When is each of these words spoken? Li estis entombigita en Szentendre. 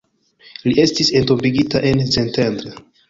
Li 0.67 0.71
estis 0.85 1.11
entombigita 1.21 1.83
en 1.91 2.03
Szentendre. 2.17 2.75